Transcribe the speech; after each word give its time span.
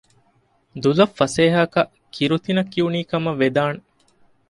ދުލަށް 0.81 1.15
ފަސޭހައަކަށް 1.19 1.91
ކިރުތިނަ 2.13 2.61
ކިޔުނީ 2.71 3.01
ކަމަށް 3.11 3.39
ވެދާނެ 3.41 3.79